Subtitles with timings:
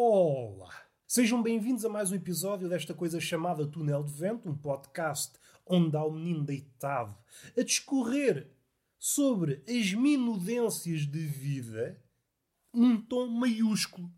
[0.00, 0.72] Olá!
[1.08, 5.32] Sejam bem-vindos a mais um episódio desta coisa chamada Túnel de Vento, um podcast
[5.66, 7.18] onde há um menino deitado
[7.58, 8.48] a discorrer
[8.96, 12.00] sobre as minudências de vida
[12.72, 14.08] num tom maiúsculo.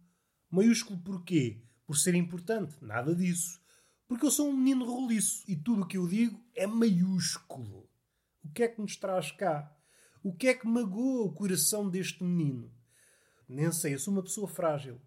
[0.51, 1.63] Maiúsculo porquê?
[1.87, 2.77] Por ser importante?
[2.83, 3.59] Nada disso.
[4.07, 7.89] Porque eu sou um menino roliço e tudo o que eu digo é maiúsculo.
[8.45, 9.75] O que é que nos traz cá?
[10.23, 12.71] O que é que magoa o coração deste menino?
[13.49, 15.01] Nem sei, eu sou uma pessoa frágil.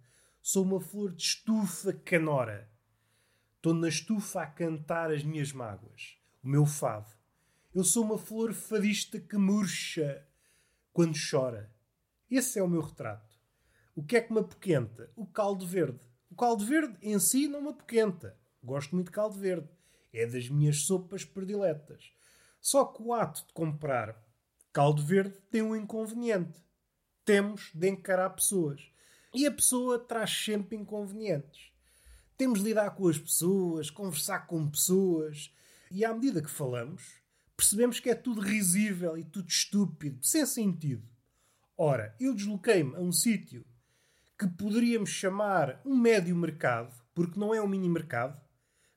[0.46, 2.70] Sou uma flor de estufa canora.
[3.56, 7.14] Estou na estufa a cantar as minhas mágoas, o meu fado.
[7.74, 10.28] Eu sou uma flor fadista que murcha
[10.92, 11.74] quando chora.
[12.30, 13.34] Esse é o meu retrato.
[13.96, 15.10] O que é que me apoquenta?
[15.16, 16.02] O caldo verde.
[16.30, 18.38] O caldo verde em si não me apoquenta.
[18.62, 19.70] Gosto muito de caldo verde.
[20.12, 22.12] É das minhas sopas prediletas.
[22.60, 24.22] Só que o ato de comprar
[24.74, 26.62] caldo verde tem um inconveniente.
[27.24, 28.93] Temos de encarar pessoas.
[29.34, 31.72] E a pessoa traz sempre inconvenientes.
[32.38, 35.52] Temos de lidar com as pessoas, conversar com pessoas,
[35.90, 37.22] e à medida que falamos,
[37.56, 41.08] percebemos que é tudo risível e tudo estúpido, sem sentido.
[41.78, 43.66] Ora, eu desloquei-me a um sítio
[44.38, 48.40] que poderíamos chamar um médio mercado, porque não é um mini mercado,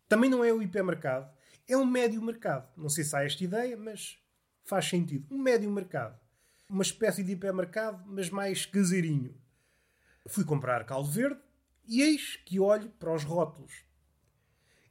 [0.09, 1.31] também não é o hipermercado,
[1.69, 2.69] é um médio mercado.
[2.77, 4.19] Não sei se há esta ideia, mas
[4.65, 5.27] faz sentido.
[5.31, 6.19] Um médio mercado.
[6.69, 9.35] Uma espécie de hipermercado, mas mais caseirinho.
[10.29, 11.41] Fui comprar caldo verde
[11.87, 13.85] e eis que olho para os rótulos.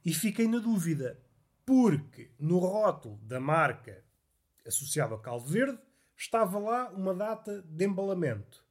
[0.04, 1.20] E fiquei na dúvida,
[1.64, 4.04] porque no rótulo da marca
[4.66, 5.78] associada ao caldo verde
[6.16, 8.64] estava lá uma data de embalamento.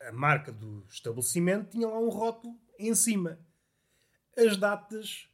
[0.00, 3.38] A marca do estabelecimento tinha lá um rótulo em cima.
[4.36, 5.30] As datas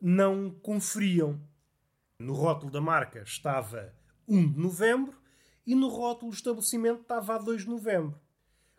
[0.00, 1.40] não conferiam.
[2.18, 3.94] No rótulo da marca estava
[4.26, 5.20] 1 de novembro
[5.66, 8.18] e no rótulo do estabelecimento estava a 2 de novembro.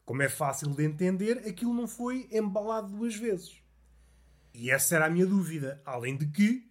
[0.10, 3.62] Como é fácil de entender, aquilo não foi embalado duas vezes.
[4.52, 5.84] E essa era a minha dúvida.
[5.86, 6.68] Além de que,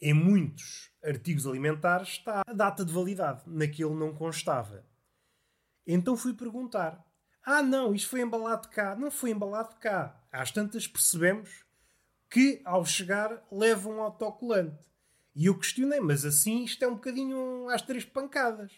[0.00, 4.84] em muitos artigos alimentares está a data de validade, naquele não constava.
[5.86, 7.06] Então fui perguntar:
[7.44, 8.96] Ah, não, isto foi embalado cá.
[8.96, 10.20] Não foi embalado cá.
[10.32, 11.64] Às tantas percebemos
[12.28, 14.84] que, ao chegar, leva um autocolante.
[15.32, 18.72] E eu questionei, mas assim isto é um bocadinho às três pancadas.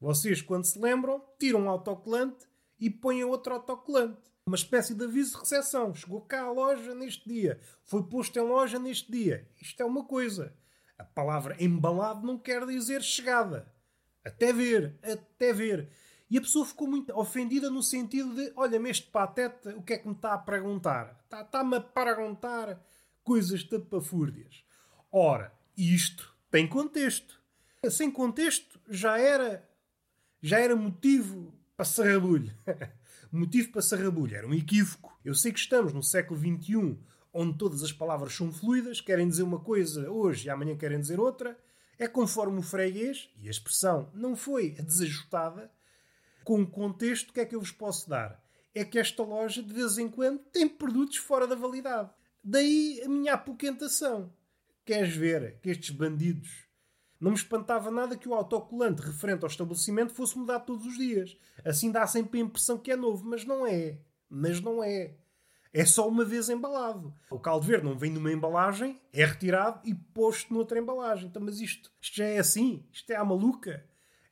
[0.00, 2.46] Vocês, quando se lembram, tiram um autocolante
[2.78, 4.30] e põem outro autocolante.
[4.46, 5.94] Uma espécie de aviso de recepção.
[5.94, 7.60] Chegou cá à loja neste dia.
[7.84, 9.46] Foi posto em loja neste dia.
[9.60, 10.54] Isto é uma coisa.
[10.98, 13.70] A palavra embalado não quer dizer chegada.
[14.24, 15.90] Até ver, até ver.
[16.30, 19.98] E a pessoa ficou muito ofendida no sentido de: olha-me este pateta, o que é
[19.98, 21.24] que me está a perguntar?
[21.30, 22.82] Está-me a perguntar
[23.22, 24.64] coisas tapafúrdias.
[25.10, 27.40] Ora, isto tem contexto.
[27.90, 29.68] Sem contexto já era
[30.42, 32.52] já era motivo para sarrabulho.
[33.30, 34.36] motivo para sarrabulho.
[34.36, 35.16] Era um equívoco.
[35.24, 36.98] Eu sei que estamos no século XXI,
[37.32, 41.20] onde todas as palavras são fluidas, querem dizer uma coisa hoje e amanhã querem dizer
[41.20, 41.56] outra.
[41.96, 45.70] É conforme o freguês, e a expressão não foi desajustada,
[46.42, 48.42] com o contexto, o que é que eu vos posso dar?
[48.74, 52.10] É que esta loja, de vez em quando, tem produtos fora da validade.
[52.42, 54.32] Daí a minha apoquentação.
[54.84, 56.67] Queres ver que estes bandidos
[57.20, 61.36] não me espantava nada que o autocolante referente ao estabelecimento fosse mudado todos os dias.
[61.64, 63.98] Assim dá sempre a impressão que é novo, mas não é.
[64.30, 65.14] Mas não é.
[65.72, 67.12] É só uma vez embalado.
[67.30, 71.28] O caldo verde não vem numa embalagem, é retirado e posto noutra embalagem.
[71.28, 72.84] Então, mas isto, isto já é assim?
[72.92, 73.84] Isto é a maluca?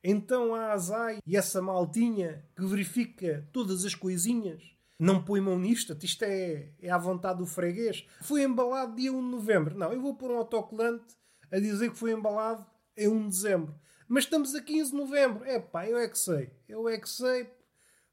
[0.03, 4.63] Então a Azai e essa maltinha que verifica todas as coisinhas
[4.99, 8.07] não põe mão nisto, isto é, é à vontade do freguês.
[8.21, 9.77] Foi embalado dia 1 de novembro.
[9.77, 11.15] Não, eu vou pôr um autocolante
[11.51, 12.65] a dizer que foi embalado
[12.97, 13.75] em 1 de dezembro.
[14.07, 15.43] Mas estamos a 15 de novembro.
[15.45, 16.49] É pá, eu é que sei.
[16.67, 17.49] Eu é que sei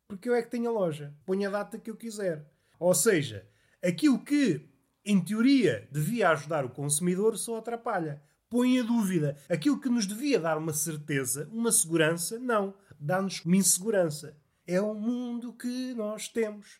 [0.06, 1.14] porque eu é que tenho a loja.
[1.24, 2.48] Ponho a data que eu quiser.
[2.78, 3.48] Ou seja,
[3.82, 4.68] aquilo que,
[5.04, 8.22] em teoria, devia ajudar o consumidor só atrapalha.
[8.48, 9.36] Põe a dúvida.
[9.48, 12.74] Aquilo que nos devia dar uma certeza, uma segurança, não.
[13.00, 14.36] Dá-nos uma insegurança.
[14.66, 16.78] É o mundo que nós temos.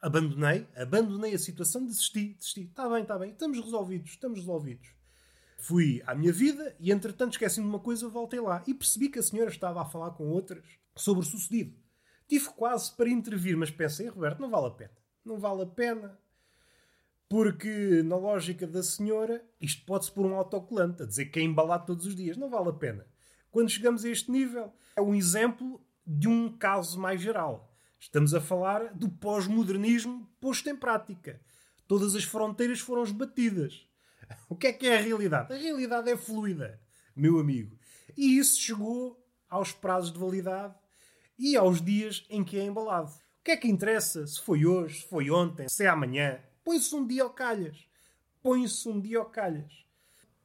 [0.00, 2.62] Abandonei, abandonei a situação, desisti, desisti.
[2.62, 4.92] Está bem, está bem, estamos resolvidos, estamos resolvidos.
[5.62, 9.20] Fui à minha vida e, entretanto, esqueci-me de uma coisa, voltei lá e percebi que
[9.20, 10.64] a senhora estava a falar com outras
[10.96, 11.78] sobre o sucedido.
[12.26, 14.90] Tive quase para intervir, mas pensei, Roberto, não vale a pena.
[15.24, 16.18] Não vale a pena.
[17.28, 21.86] Porque, na lógica da senhora, isto pode-se pôr um autocolante, a dizer que é embalado
[21.86, 22.36] todos os dias.
[22.36, 23.06] Não vale a pena.
[23.48, 27.72] Quando chegamos a este nível, é um exemplo de um caso mais geral.
[28.00, 31.40] Estamos a falar do pós-modernismo posto em prática.
[31.86, 33.86] Todas as fronteiras foram esbatidas.
[34.48, 35.52] O que é que é a realidade?
[35.52, 36.80] A realidade é fluida,
[37.14, 37.76] meu amigo.
[38.16, 40.74] E isso chegou aos prazos de validade
[41.38, 43.10] e aos dias em que é embalado.
[43.10, 46.40] O que é que interessa se foi hoje, se foi ontem, se é amanhã?
[46.64, 47.88] Põe-se um dia ao calhas.
[48.42, 49.84] Põe-se um dia ao calhas.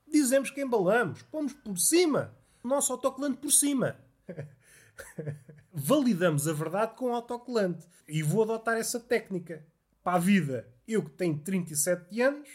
[0.08, 2.36] Dizemos que embalamos, pomos por cima.
[2.64, 4.00] O nosso autocolante por cima.
[5.72, 7.88] Validamos a verdade com o autocolante.
[8.08, 9.66] E vou adotar essa técnica.
[10.04, 12.48] Para a vida, eu que tenho 37 anos,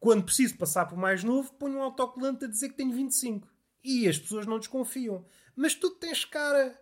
[0.00, 3.46] quando preciso passar por mais novo, ponho um autocolante a dizer que tenho 25.
[3.84, 5.24] E as pessoas não desconfiam.
[5.54, 6.76] Mas tu tens cara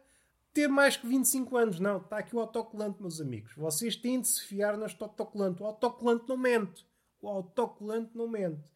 [0.55, 1.81] ter mais que 25 anos.
[1.81, 3.53] Não, está aqui o autocolante, meus amigos.
[3.56, 5.62] Vocês têm de se fiar neste autocolante.
[5.62, 6.87] O autocolante não mente.
[7.20, 8.70] O autocolante não mente.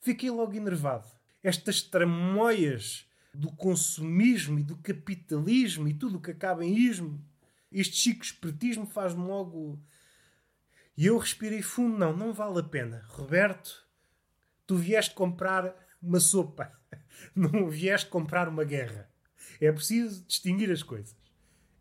[0.00, 1.08] Fiquei logo enervado.
[1.42, 7.22] Estas tramóias do consumismo e do capitalismo e tudo o que acaba em ismo,
[7.70, 9.78] este chico espertismo faz-me logo.
[10.98, 11.96] E eu respirei fundo.
[11.96, 13.04] Não, não vale a pena.
[13.10, 13.86] Roberto,
[14.66, 15.72] tu vieste comprar
[16.02, 16.72] uma sopa.
[17.36, 19.08] Não vieste comprar uma guerra.
[19.60, 21.16] É preciso distinguir as coisas.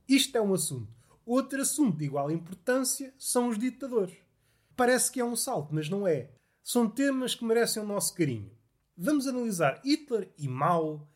[0.08, 0.92] Isto é um assunto.
[1.26, 4.16] Outro assunto de igual importância são os ditadores.
[4.76, 6.30] Parece que é um salto, mas não é.
[6.64, 8.52] São temas que merecem o nosso carinho.
[8.96, 11.08] Vamos analisar Hitler e Mao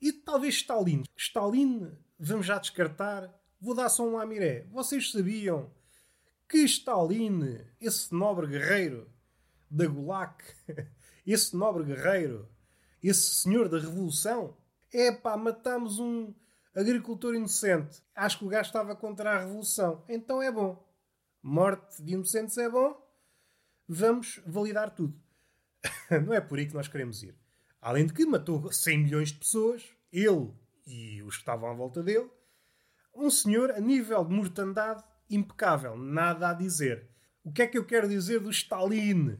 [0.00, 1.04] e talvez Stalin.
[1.16, 3.34] Stalin, vamos já descartar.
[3.58, 4.66] Vou dar só um amiré.
[4.70, 5.70] Vocês sabiam
[6.48, 9.10] que Stalin, esse nobre guerreiro
[9.70, 10.36] da Gulag,
[11.26, 12.48] esse nobre guerreiro,
[13.02, 14.56] esse senhor da revolução,
[14.92, 16.32] é pá, matamos um
[16.74, 18.02] agricultor inocente.
[18.14, 20.04] Acho que o gajo estava contra a revolução.
[20.08, 20.84] Então é bom.
[21.42, 23.00] Morte de inocentes é bom.
[23.88, 25.18] Vamos validar tudo.
[26.24, 27.36] Não é por aí que nós queremos ir.
[27.80, 30.52] Além de que matou 100 milhões de pessoas, ele
[30.86, 32.30] e os que estavam à volta dele.
[33.14, 35.96] Um senhor, a nível de mortandade, impecável.
[35.96, 37.08] Nada a dizer.
[37.44, 39.38] O que é que eu quero dizer do Stalin?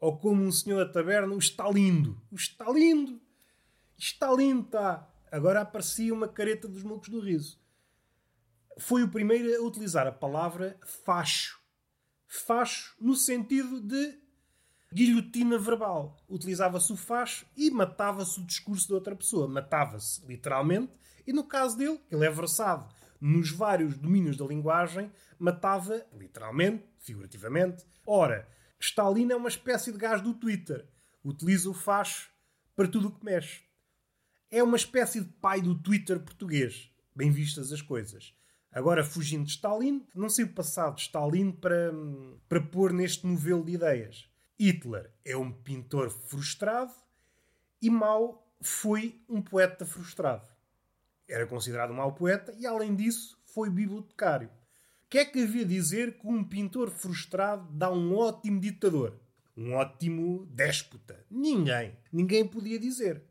[0.00, 2.20] Ou como um senhor da taberna, o Stalindo.
[2.30, 3.20] O Stalindo.
[3.96, 7.58] Stalin está Agora aparecia uma careta dos mocos do riso.
[8.78, 11.60] Foi o primeiro a utilizar a palavra facho.
[12.28, 14.16] Facho no sentido de
[14.92, 16.16] guilhotina verbal.
[16.28, 19.48] Utilizava-se o facho e matava-se o discurso de outra pessoa.
[19.48, 20.92] Matava-se, literalmente,
[21.26, 22.88] e no caso dele, ele é versado
[23.24, 27.82] nos vários domínios da linguagem, matava, literalmente, figurativamente.
[28.06, 28.46] Ora,
[28.78, 30.86] Stalin é uma espécie de gás do Twitter.
[31.24, 32.30] Utiliza o facho
[32.76, 33.62] para tudo o que mexe.
[34.50, 36.90] É uma espécie de pai do Twitter português.
[37.16, 38.34] Bem vistas as coisas.
[38.70, 41.92] Agora, fugindo de Stalin, não sei o passado de Stalin para,
[42.46, 44.28] para pôr neste novelo de ideias.
[44.60, 46.92] Hitler é um pintor frustrado
[47.80, 50.53] e Mao foi um poeta frustrado.
[51.28, 54.48] Era considerado um mau poeta e, além disso, foi bibliotecário.
[54.48, 59.20] O que é que havia a dizer que um pintor frustrado dá um ótimo ditador?
[59.56, 61.24] Um ótimo déspota?
[61.30, 61.96] Ninguém.
[62.12, 63.22] Ninguém podia dizer.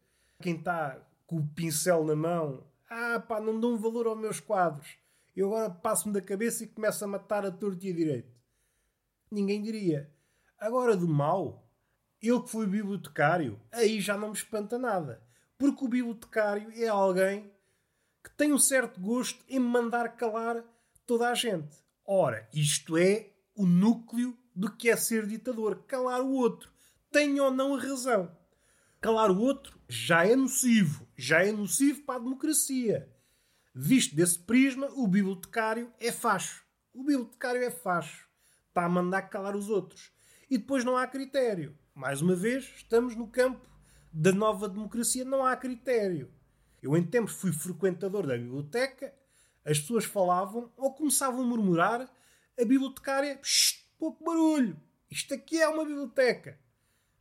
[0.42, 0.98] Quem está
[1.28, 2.64] com o pincel na mão.
[2.90, 4.98] Ah, pá, não dão valor aos meus quadros.
[5.36, 8.32] Eu agora passo-me da cabeça e começo a matar a torto e a direito.
[9.32, 10.12] Ninguém diria.
[10.60, 11.68] Agora, do mal,
[12.22, 15.22] ele que foi bibliotecário, aí já não me espanta nada.
[15.58, 17.52] Porque o bibliotecário é alguém
[18.24, 20.64] que tem um certo gosto em mandar calar
[21.06, 21.76] toda a gente.
[22.06, 25.84] Ora, isto é o núcleo do que é ser ditador.
[25.86, 26.72] Calar o outro.
[27.12, 28.36] Tenha ou não a razão.
[29.02, 31.08] Calar o outro já é nocivo.
[31.18, 33.10] Já é nocivo para a democracia.
[33.76, 36.64] Visto desse prisma, o bibliotecário é facho.
[36.94, 38.28] O bibliotecário é facho.
[38.70, 40.12] Está a mandar calar os outros.
[40.50, 41.78] E depois não há critério.
[41.94, 43.68] Mais uma vez, estamos no campo
[44.12, 45.26] da nova democracia.
[45.26, 46.32] Não há critério.
[46.84, 49.14] Eu, em tempos, fui frequentador da biblioteca.
[49.64, 52.02] As pessoas falavam ou começavam a murmurar.
[52.60, 53.40] A bibliotecária,
[53.98, 54.78] pouco barulho.
[55.10, 56.60] Isto aqui é uma biblioteca.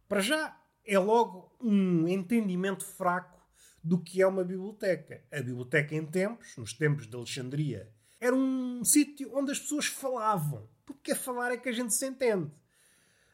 [0.08, 3.40] Para já, é logo um entendimento fraco
[3.84, 5.22] do que é uma biblioteca.
[5.30, 7.88] A biblioteca em tempos, nos tempos de Alexandria,
[8.20, 10.68] era um sítio onde as pessoas falavam.
[10.84, 12.50] Porque a falar é que a gente se entende.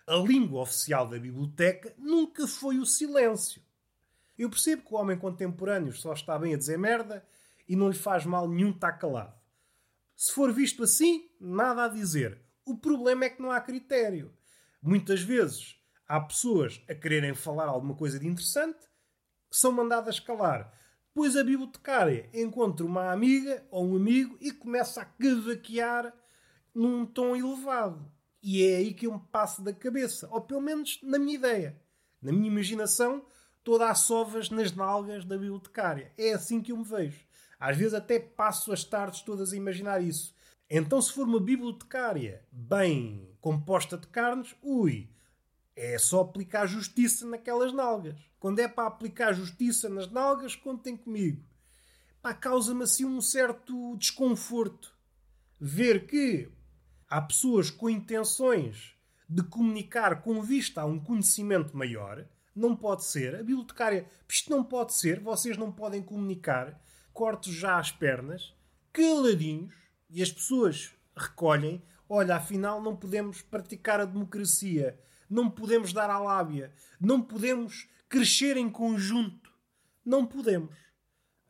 [0.07, 3.63] A língua oficial da biblioteca nunca foi o silêncio.
[4.39, 7.27] Eu percebo que o homem contemporâneo só está bem a dizer merda
[7.69, 9.35] e não lhe faz mal nenhum estar calado.
[10.17, 12.41] Se for visto assim, nada a dizer.
[12.65, 14.33] O problema é que não há critério.
[14.81, 15.77] Muitas vezes
[16.07, 18.79] há pessoas a quererem falar alguma coisa de interessante,
[19.51, 20.73] são mandadas calar.
[21.09, 26.15] Depois a bibliotecária encontra uma amiga ou um amigo e começa a cavaquear
[26.75, 28.11] num tom elevado.
[28.41, 30.29] E é aí que eu me passo da cabeça.
[30.31, 31.81] Ou pelo menos na minha ideia.
[32.23, 33.25] Na minha imaginação,
[33.65, 36.13] toda a sovas nas nalgas da bibliotecária.
[36.17, 37.21] É assim que eu me vejo.
[37.59, 40.35] Às vezes até passo as tardes todas a imaginar isso.
[40.71, 45.09] Então, se for uma bibliotecária bem composta de carnes, ui,
[45.75, 48.19] é só aplicar justiça naquelas nalgas.
[48.39, 51.43] Quando é para aplicar justiça nas nalgas, contem comigo.
[52.21, 54.97] Pá, causa-me assim um certo desconforto.
[55.61, 56.49] ver que
[57.09, 58.95] há pessoas com intenções
[59.29, 62.25] de comunicar com vista a um conhecimento maior,
[62.59, 63.35] não pode ser.
[63.35, 66.81] A bibliotecária, isto não pode ser, vocês não podem comunicar,
[67.13, 68.55] cortos já as pernas,
[68.93, 69.75] caladinhos,
[70.11, 71.83] e as pessoas recolhem.
[72.09, 74.99] Olha, afinal não podemos praticar a democracia,
[75.29, 79.53] não podemos dar à lábia, não podemos crescer em conjunto.
[80.05, 80.75] Não podemos.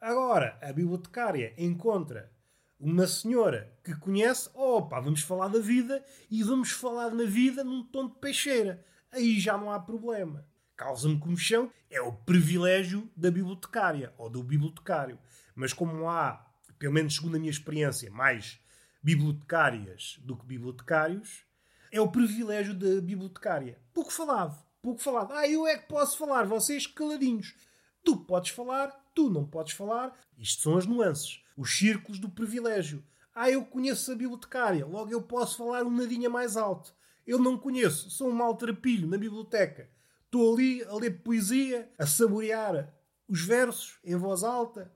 [0.00, 2.32] Agora, a bibliotecária encontra
[2.78, 7.84] uma senhora que conhece, opa, vamos falar da vida e vamos falar na vida num
[7.84, 8.84] tom de peixeira.
[9.12, 10.44] Aí já não há problema.
[10.78, 15.18] Causa-me comichão, é o privilégio da bibliotecária ou do bibliotecário.
[15.52, 16.46] Mas como há,
[16.78, 18.60] pelo menos segundo a minha experiência, mais
[19.02, 21.42] bibliotecárias do que bibliotecários,
[21.90, 23.76] é o privilégio da bibliotecária.
[23.92, 25.32] Pouco falado, pouco falado.
[25.32, 27.56] Ah, eu é que posso falar, vocês caladinhos.
[28.04, 30.16] Tu podes falar, tu não podes falar.
[30.38, 33.04] Isto são as nuances, os círculos do privilégio.
[33.34, 36.94] Ah, eu conheço a bibliotecária, logo eu posso falar um nadinha mais alto.
[37.26, 39.90] Eu não conheço, sou um maltrapilho na biblioteca.
[40.28, 42.94] Estou ali a ler poesia, a saborear
[43.26, 44.92] os versos em voz alta.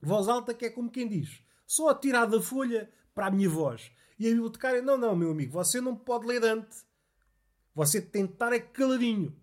[0.00, 3.48] Voz alta que é como quem diz, só a tirar da folha para a minha
[3.48, 3.92] voz.
[4.18, 6.78] E a bibliotecária, não, não, meu amigo, você não pode ler Dante.
[7.74, 9.36] Você tem de estar é caladinho.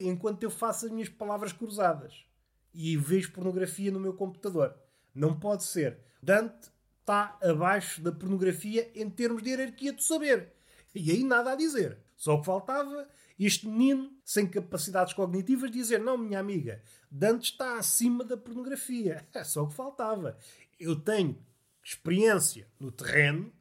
[0.00, 2.26] Enquanto eu faço as minhas palavras cruzadas.
[2.74, 4.74] E vejo pornografia no meu computador.
[5.14, 6.00] Não pode ser.
[6.20, 6.70] Dante
[7.00, 10.52] está abaixo da pornografia em termos de hierarquia do saber.
[10.92, 11.98] E aí nada a dizer.
[12.16, 13.08] Só que faltava
[13.38, 19.26] este menino, sem capacidades cognitivas, dizer: Não, minha amiga, Dante está acima da pornografia.
[19.34, 20.38] É só o que faltava.
[20.78, 21.38] Eu tenho
[21.82, 23.52] experiência no terreno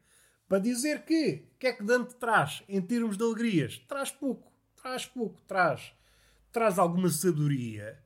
[0.47, 3.77] para dizer que o que é que Dante traz em termos de alegrias?
[3.87, 5.93] Traz pouco, traz pouco, traz,
[6.51, 7.99] traz alguma sabedoria,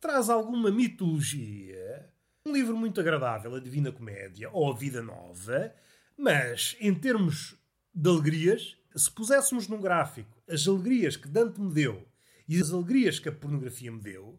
[0.00, 2.08] traz alguma mitologia,
[2.46, 5.74] um livro muito agradável, A Divina Comédia ou A Vida Nova,
[6.16, 7.56] mas em termos
[7.94, 12.06] de alegrias, se puséssemos num gráfico as alegrias que Dante me deu
[12.48, 14.38] e as alegrias que a pornografia me deu,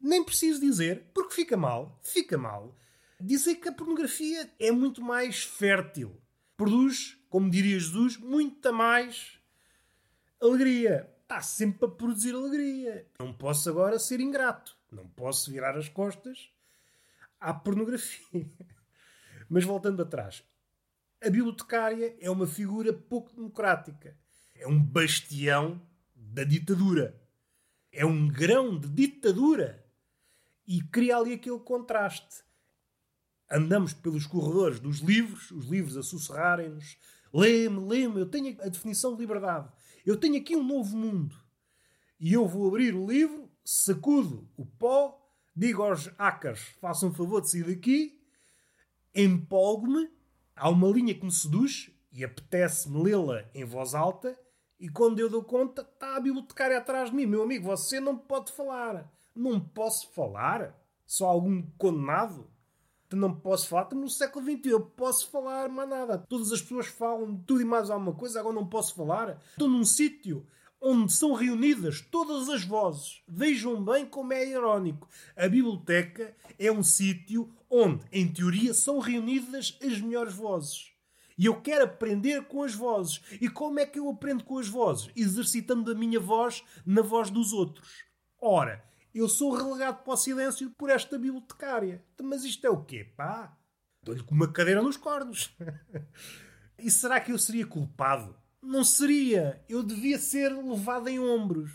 [0.00, 2.76] nem preciso dizer, porque fica mal, fica mal,
[3.20, 6.22] dizer que a pornografia é muito mais fértil
[6.62, 9.40] produz, como diria Jesus, muita mais
[10.40, 11.10] alegria.
[11.22, 13.04] Está sempre a produzir alegria.
[13.18, 14.76] Não posso agora ser ingrato.
[14.88, 16.52] Não posso virar as costas
[17.40, 18.48] à pornografia.
[19.50, 20.44] Mas voltando atrás,
[21.22, 24.16] a bibliotecária é uma figura pouco democrática.
[24.54, 25.80] É um bastião
[26.14, 27.20] da ditadura.
[27.90, 29.84] É um grão de ditadura.
[30.66, 32.42] E cria ali aquele contraste
[33.52, 36.96] andamos pelos corredores dos livros, os livros a sussurrarem-nos:
[37.32, 39.70] lê-me, lê-me, eu tenho a definição de liberdade.
[40.04, 41.36] Eu tenho aqui um novo mundo.
[42.18, 45.20] E eu vou abrir o livro, sacudo o pó,
[45.54, 48.18] digo aos hackers: façam um favor de sair daqui,
[49.14, 50.08] empolgo-me,
[50.62, 54.38] há uma linha que me seduz e apetece-me lê-la em voz alta.
[54.78, 57.26] E quando eu dou conta, está a bibliotecária atrás de mim.
[57.26, 59.12] Meu amigo, você não pode falar.
[59.34, 60.78] Não posso falar?
[61.04, 62.48] Só algum condenado?
[63.14, 63.82] não posso falar.
[63.82, 66.16] Estamos no século XXI, eu posso falar mais nada.
[66.16, 69.38] Todas as pessoas falam tudo e mais alguma coisa, agora não posso falar.
[69.50, 70.46] Estou num sítio
[70.82, 73.22] onde são reunidas todas as vozes.
[73.28, 75.08] Vejam bem como é irónico.
[75.36, 80.90] A biblioteca é um sítio onde, em teoria, são reunidas as melhores vozes.
[81.38, 83.20] E eu quero aprender com as vozes.
[83.40, 85.10] E como é que eu aprendo com as vozes?
[85.14, 88.04] Exercitando a minha voz na voz dos outros.
[88.40, 88.84] Ora,
[89.14, 92.04] eu sou relegado para o silêncio por esta bibliotecária.
[92.20, 93.56] Mas isto é o quê, pá?
[94.02, 95.56] Dou-lhe com uma cadeira nos cornos.
[96.76, 98.41] e será que eu seria culpado?
[98.62, 99.62] Não seria.
[99.68, 101.72] Eu devia ser levado em ombros.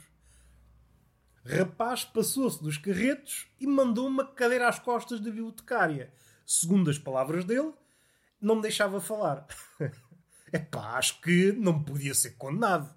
[1.44, 6.14] Rapaz passou-se dos carretos e mandou uma cadeira às costas da bibliotecária.
[6.46, 7.74] Segundo as palavras dele,
[8.40, 9.46] não me deixava falar.
[10.50, 12.90] É pá, acho que não podia ser condenado.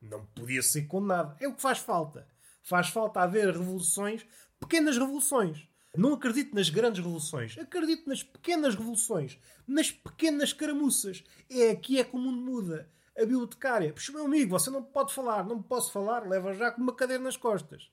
[0.00, 1.36] Não podia ser condenado.
[1.38, 2.26] É o que faz falta.
[2.62, 4.24] Faz falta haver revoluções,
[4.58, 5.68] pequenas revoluções.
[5.94, 7.58] Não acredito nas grandes revoluções.
[7.58, 9.38] Acredito nas pequenas revoluções.
[9.68, 11.22] Nas pequenas caramuças.
[11.50, 12.90] É aqui é que o mundo muda.
[13.16, 13.92] A bibliotecária.
[13.92, 15.44] Puxa, meu amigo, você não pode falar.
[15.44, 16.26] Não posso falar.
[16.26, 17.90] Leva já com uma cadeira nas costas.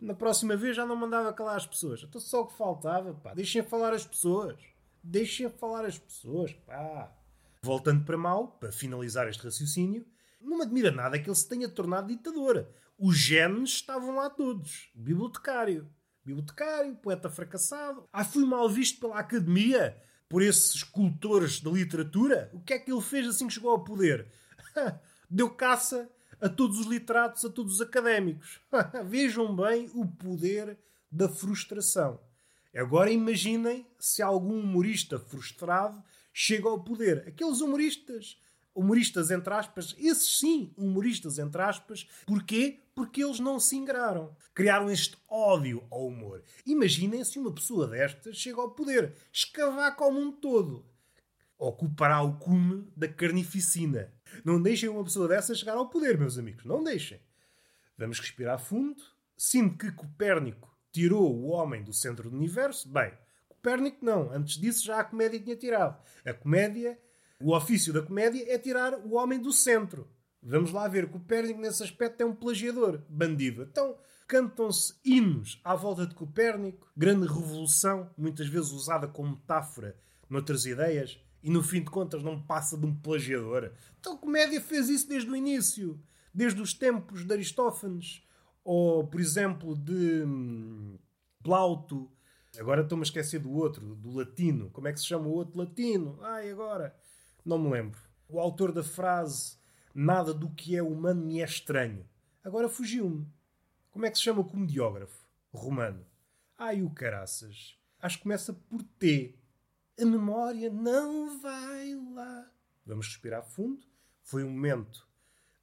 [0.00, 2.02] Na próxima vez já não mandava calar as pessoas.
[2.02, 3.34] Então só o que faltava, pá.
[3.34, 4.58] Deixem falar as pessoas.
[5.02, 7.12] Deixem falar as pessoas, pá.
[7.62, 10.06] Voltando para mal, para finalizar este raciocínio,
[10.40, 12.68] não me admira nada que ele se tenha tornado ditador
[12.98, 14.90] os genes estavam lá todos.
[14.92, 15.88] Bibliotecário.
[16.24, 18.08] Bibliotecário, poeta fracassado.
[18.12, 19.96] Ah, fui mal visto pela academia,
[20.28, 22.50] por esses escultores da literatura.
[22.52, 24.26] O que é que ele fez assim que chegou ao poder?
[25.30, 26.08] Deu caça
[26.40, 28.60] a todos os literatos, a todos os académicos.
[29.06, 30.78] Vejam bem o poder
[31.10, 32.20] da frustração.
[32.74, 37.24] Agora imaginem se algum humorista frustrado chega ao poder.
[37.26, 38.40] Aqueles humoristas,
[38.78, 42.80] humoristas entre aspas, esses sim, humoristas entre aspas, porquê?
[42.94, 44.36] Porque eles não se ingraram.
[44.54, 46.42] Criaram este ódio ao humor.
[46.64, 50.86] Imaginem se uma pessoa destas chega ao poder, escavaca ao mundo todo.
[51.58, 54.12] Ocupará o cume da carnificina.
[54.44, 56.64] Não deixem uma pessoa dessas chegar ao poder, meus amigos.
[56.64, 57.20] Não deixem.
[57.96, 59.02] Vamos respirar fundo.
[59.36, 62.88] Sinto que Copérnico tirou o homem do centro do universo.
[62.88, 63.12] Bem,
[63.48, 64.30] Copérnico não.
[64.32, 66.00] Antes disso já a comédia tinha tirado.
[66.24, 66.96] A comédia,
[67.40, 70.08] o ofício da comédia é tirar o homem do centro.
[70.42, 71.10] Vamos lá ver.
[71.10, 73.62] Copérnico nesse aspecto é um plagiador, bandido.
[73.62, 79.96] Então cantam-se hinos à volta de Copérnico, grande revolução, muitas vezes usada como metáfora
[80.28, 83.72] noutras ideias, e no fim de contas não passa de um plagiador.
[83.98, 85.98] Então a comédia fez isso desde o início,
[86.34, 88.22] desde os tempos de Aristófanes,
[88.62, 90.98] ou por exemplo de hum,
[91.42, 92.10] Plauto,
[92.58, 94.70] Agora estou-me a esquecer do outro, do latino.
[94.70, 96.18] Como é que se chama o outro latino?
[96.22, 96.94] Ai, agora.
[97.48, 97.98] Não me lembro.
[98.28, 99.56] O autor da frase
[99.94, 102.06] Nada do que é humano me é estranho.
[102.44, 103.26] Agora fugiu-me.
[103.90, 106.06] Como é que se chama o comediógrafo romano?
[106.58, 107.76] Ai, o caraças.
[107.98, 109.34] Acho que começa por T.
[109.98, 112.48] A memória não vai lá.
[112.84, 113.84] Vamos respirar fundo.
[114.22, 115.08] Foi um momento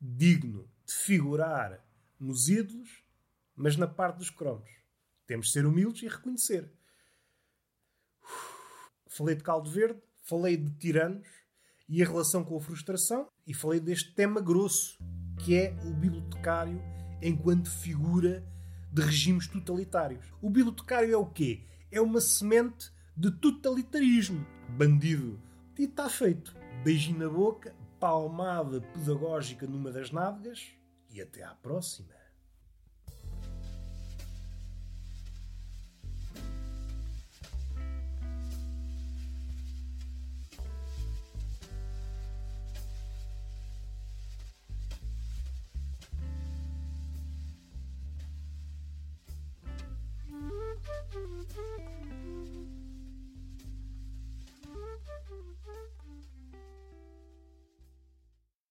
[0.01, 1.85] digno de figurar
[2.19, 3.03] nos ídolos,
[3.55, 4.71] mas na parte dos cromos.
[5.27, 6.73] Temos de ser humildes e reconhecer.
[9.07, 11.44] Falei de caldo verde, falei de tiranos
[11.87, 14.97] e a relação com a frustração e falei deste tema grosso
[15.37, 16.81] que é o bibliotecário
[17.21, 18.43] enquanto figura
[18.91, 20.25] de regimes totalitários.
[20.41, 21.63] O bibliotecário é o quê?
[21.91, 24.45] É uma semente de totalitarismo.
[24.69, 25.39] Bandido.
[25.77, 26.55] E está feito.
[26.83, 30.67] Beijinho na boca, palmada pedagógica numa das nádegas
[31.09, 32.24] e até à próxima.